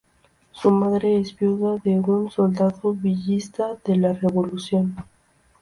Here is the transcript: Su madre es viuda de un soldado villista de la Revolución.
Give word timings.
Su 0.51 0.71
madre 0.71 1.17
es 1.19 1.37
viuda 1.37 1.77
de 1.83 1.99
un 1.99 2.31
soldado 2.31 2.91
villista 2.95 3.77
de 3.85 3.97
la 3.97 4.13
Revolución. 4.13 4.95